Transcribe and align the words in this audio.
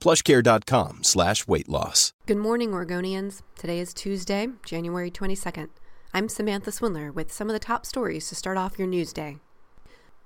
plushcare.com 0.00 1.04
slash 1.04 1.46
weight 1.46 1.68
loss. 1.68 2.12
Good 2.26 2.38
morning, 2.38 2.70
Oregonians. 2.70 3.42
Today 3.56 3.78
is 3.78 3.94
Tuesday, 3.94 4.48
January 4.64 5.10
22nd. 5.10 5.68
I'm 6.12 6.28
Samantha 6.28 6.72
Swindler 6.72 7.12
with 7.12 7.30
some 7.30 7.48
of 7.48 7.52
the 7.52 7.60
top 7.60 7.86
stories 7.86 8.28
to 8.28 8.34
start 8.34 8.56
off 8.56 8.78
your 8.78 8.88
news 8.88 9.12
day. 9.12 9.38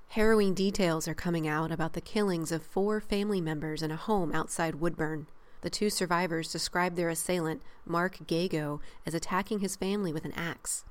Harrowing 0.09 0.55
details 0.55 1.09
are 1.09 1.15
coming 1.15 1.49
out 1.49 1.73
about 1.73 1.93
the 1.93 2.01
killings 2.01 2.53
of 2.53 2.63
four 2.63 3.01
family 3.01 3.41
members 3.41 3.83
in 3.83 3.91
a 3.91 3.97
home 3.97 4.33
outside 4.33 4.77
Woodburn. 4.77 5.27
The 5.63 5.71
two 5.71 5.91
survivors 5.91 6.53
described 6.53 6.97
their 6.97 7.09
assailant, 7.09 7.63
Mark 7.85 8.19
Gago, 8.27 8.81
as 9.05 9.13
attacking 9.13 9.59
his 9.59 9.77
family 9.77 10.13
with 10.13 10.25
an 10.25 10.33
axe. 10.33 10.85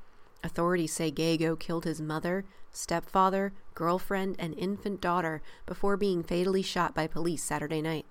Authorities 0.44 0.92
say 0.92 1.12
Gago 1.12 1.58
killed 1.58 1.86
his 1.86 2.02
mother, 2.02 2.44
stepfather, 2.72 3.54
girlfriend, 3.76 4.36
and 4.38 4.54
infant 4.58 5.00
daughter 5.00 5.42
before 5.66 5.96
being 5.96 6.22
fatally 6.22 6.62
shot 6.62 6.94
by 6.94 7.08
police 7.08 7.44
Saturday 7.44 7.82
night. 7.82 8.06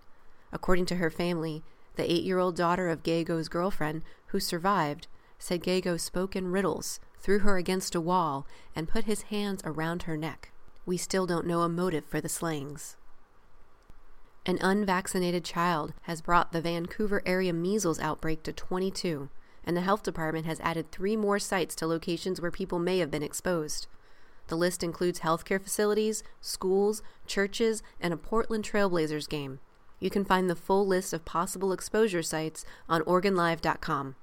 According 0.52 0.86
to 0.86 0.96
her 0.96 1.10
family, 1.10 1.62
the 1.96 2.10
eight 2.10 2.24
year 2.24 2.38
old 2.38 2.56
daughter 2.56 2.88
of 2.88 3.02
Gago's 3.02 3.48
girlfriend, 3.48 4.02
who 4.26 4.40
survived, 4.40 5.06
said 5.38 5.62
Gago 5.62 5.98
spoke 5.98 6.36
in 6.36 6.52
riddles, 6.52 7.00
threw 7.18 7.40
her 7.40 7.56
against 7.56 7.94
a 7.94 8.00
wall, 8.00 8.46
and 8.74 8.88
put 8.88 9.04
his 9.04 9.22
hands 9.22 9.62
around 9.64 10.04
her 10.04 10.16
neck. 10.16 10.52
We 10.84 10.96
still 10.96 11.26
don't 11.26 11.46
know 11.46 11.62
a 11.62 11.68
motive 11.68 12.04
for 12.04 12.20
the 12.20 12.28
slayings. 12.28 12.96
An 14.44 14.58
unvaccinated 14.60 15.44
child 15.44 15.94
has 16.02 16.20
brought 16.20 16.52
the 16.52 16.60
Vancouver 16.60 17.22
area 17.24 17.52
measles 17.52 18.00
outbreak 18.00 18.42
to 18.42 18.52
22 18.52 19.30
and 19.64 19.76
the 19.76 19.82
health 19.82 20.02
department 20.02 20.46
has 20.46 20.60
added 20.60 20.90
three 20.90 21.16
more 21.16 21.38
sites 21.38 21.74
to 21.76 21.86
locations 21.86 22.40
where 22.40 22.50
people 22.50 22.78
may 22.78 22.98
have 22.98 23.10
been 23.10 23.22
exposed. 23.22 23.86
The 24.48 24.56
list 24.56 24.82
includes 24.82 25.20
healthcare 25.20 25.62
facilities, 25.62 26.22
schools, 26.40 27.02
churches, 27.26 27.82
and 28.00 28.12
a 28.12 28.16
Portland 28.16 28.64
Trailblazers 28.64 29.28
game. 29.28 29.60
You 30.02 30.10
can 30.10 30.24
find 30.24 30.50
the 30.50 30.56
full 30.56 30.84
list 30.84 31.12
of 31.12 31.24
possible 31.24 31.72
exposure 31.72 32.24
sites 32.24 32.64
on 32.88 33.02
OregonLive.com. 33.02 34.16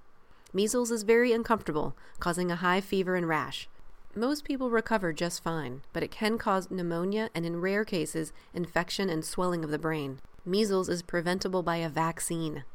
Measles 0.52 0.92
is 0.92 1.04
very 1.04 1.32
uncomfortable, 1.32 1.96
causing 2.20 2.52
a 2.52 2.58
high 2.58 2.82
fever 2.82 3.16
and 3.16 3.26
rash. 3.26 3.70
Most 4.14 4.44
people 4.44 4.72
recover 4.72 5.14
just 5.14 5.42
fine, 5.42 5.84
but 5.94 6.04
it 6.04 6.12
can 6.12 6.38
cause 6.38 6.70
pneumonia 6.70 7.30
and, 7.34 7.46
in 7.46 7.62
rare 7.62 7.86
cases, 7.86 8.34
infection 8.54 9.10
and 9.10 9.24
swelling 9.24 9.64
of 9.64 9.72
the 9.72 9.80
brain. 9.80 10.20
Measles 10.46 10.90
is 10.90 11.02
preventable 11.02 11.64
by 11.64 11.78
a 11.78 11.88
vaccine. 11.88 12.66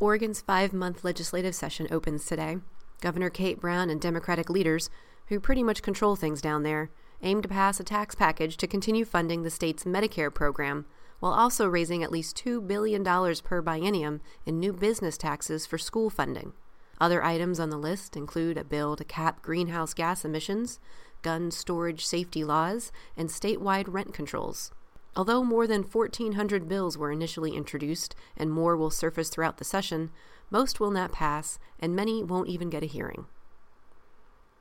Oregon's 0.00 0.40
five 0.40 0.72
month 0.72 1.04
legislative 1.04 1.54
session 1.54 1.86
opens 1.92 2.26
today. 2.26 2.56
Governor 3.00 3.30
Kate 3.30 3.60
Brown 3.60 3.90
and 3.90 4.00
Democratic 4.00 4.50
leaders, 4.50 4.90
who 5.28 5.38
pretty 5.38 5.62
much 5.62 5.82
control 5.82 6.16
things 6.16 6.42
down 6.42 6.64
there, 6.64 6.90
aim 7.22 7.42
to 7.42 7.48
pass 7.48 7.78
a 7.78 7.84
tax 7.84 8.16
package 8.16 8.56
to 8.56 8.66
continue 8.66 9.04
funding 9.04 9.44
the 9.44 9.50
state's 9.50 9.84
Medicare 9.84 10.34
program, 10.34 10.84
while 11.20 11.32
also 11.32 11.66
raising 11.66 12.02
at 12.02 12.12
least 12.12 12.36
$2 12.44 12.66
billion 12.66 13.04
per 13.04 13.62
biennium 13.62 14.20
in 14.44 14.60
new 14.60 14.72
business 14.72 15.16
taxes 15.16 15.66
for 15.66 15.78
school 15.78 16.10
funding. 16.10 16.52
Other 17.00 17.22
items 17.22 17.60
on 17.60 17.70
the 17.70 17.76
list 17.76 18.16
include 18.16 18.56
a 18.56 18.64
bill 18.64 18.96
to 18.96 19.04
cap 19.04 19.42
greenhouse 19.42 19.94
gas 19.94 20.24
emissions, 20.24 20.80
gun 21.22 21.50
storage 21.50 22.04
safety 22.04 22.44
laws, 22.44 22.90
and 23.16 23.28
statewide 23.28 23.86
rent 23.88 24.14
controls. 24.14 24.70
Although 25.14 25.44
more 25.44 25.66
than 25.66 25.82
1,400 25.82 26.68
bills 26.68 26.98
were 26.98 27.10
initially 27.10 27.56
introduced 27.56 28.14
and 28.36 28.50
more 28.50 28.76
will 28.76 28.90
surface 28.90 29.30
throughout 29.30 29.56
the 29.56 29.64
session, 29.64 30.10
most 30.50 30.78
will 30.78 30.90
not 30.90 31.12
pass 31.12 31.58
and 31.78 31.96
many 31.96 32.22
won't 32.22 32.48
even 32.48 32.70
get 32.70 32.82
a 32.82 32.86
hearing. 32.86 33.26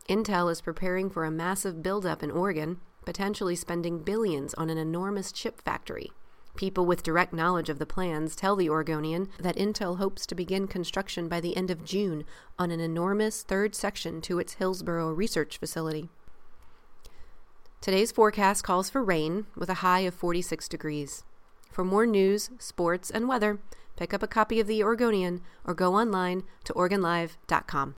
Intel 0.09 0.51
is 0.51 0.61
preparing 0.61 1.09
for 1.09 1.25
a 1.25 1.31
massive 1.31 1.81
buildup 1.81 2.23
in 2.23 2.31
Oregon, 2.31 2.79
potentially 3.05 3.55
spending 3.55 3.99
billions 3.99 4.53
on 4.53 4.69
an 4.69 4.77
enormous 4.77 5.31
chip 5.31 5.61
factory. 5.61 6.11
People 6.55 6.85
with 6.85 7.03
direct 7.03 7.33
knowledge 7.33 7.69
of 7.69 7.79
the 7.79 7.85
plans 7.85 8.33
tell 8.35 8.55
the 8.55 8.69
Oregonian 8.69 9.27
that 9.39 9.57
Intel 9.57 9.97
hopes 9.97 10.25
to 10.25 10.35
begin 10.35 10.67
construction 10.67 11.27
by 11.27 11.41
the 11.41 11.55
end 11.57 11.69
of 11.69 11.83
June 11.83 12.23
on 12.57 12.71
an 12.71 12.79
enormous 12.79 13.43
third 13.43 13.75
section 13.75 14.21
to 14.21 14.39
its 14.39 14.53
Hillsboro 14.53 15.11
research 15.11 15.57
facility. 15.57 16.09
Today's 17.81 18.11
forecast 18.11 18.63
calls 18.63 18.89
for 18.89 19.03
rain 19.03 19.45
with 19.55 19.69
a 19.69 19.75
high 19.75 19.99
of 19.99 20.15
46 20.15 20.67
degrees. 20.67 21.23
For 21.69 21.83
more 21.83 22.07
news, 22.07 22.49
sports, 22.57 23.11
and 23.11 23.27
weather, 23.27 23.59
pick 23.95 24.11
up 24.11 24.23
a 24.23 24.27
copy 24.27 24.59
of 24.59 24.65
the 24.65 24.81
Oregonian 24.81 25.41
or 25.65 25.75
go 25.75 25.93
online 25.93 26.43
to 26.63 26.73
OregonLive.com. 26.73 27.93